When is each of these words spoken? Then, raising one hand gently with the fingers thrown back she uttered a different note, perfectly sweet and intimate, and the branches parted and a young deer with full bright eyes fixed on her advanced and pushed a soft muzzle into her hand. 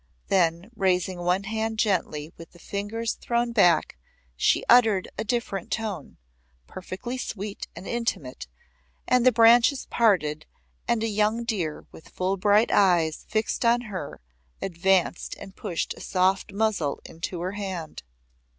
Then, 0.29 0.71
raising 0.75 1.19
one 1.19 1.43
hand 1.43 1.77
gently 1.77 2.33
with 2.35 2.53
the 2.53 2.57
fingers 2.57 3.13
thrown 3.13 3.51
back 3.51 3.99
she 4.35 4.65
uttered 4.67 5.07
a 5.15 5.23
different 5.23 5.77
note, 5.77 6.15
perfectly 6.65 7.19
sweet 7.19 7.67
and 7.75 7.85
intimate, 7.87 8.47
and 9.07 9.27
the 9.27 9.31
branches 9.31 9.85
parted 9.91 10.47
and 10.87 11.03
a 11.03 11.07
young 11.07 11.43
deer 11.43 11.85
with 11.91 12.09
full 12.09 12.35
bright 12.37 12.71
eyes 12.71 13.27
fixed 13.29 13.63
on 13.63 13.81
her 13.81 14.19
advanced 14.59 15.35
and 15.39 15.55
pushed 15.55 15.93
a 15.93 16.01
soft 16.01 16.51
muzzle 16.51 16.99
into 17.05 17.39
her 17.41 17.51
hand. 17.51 18.01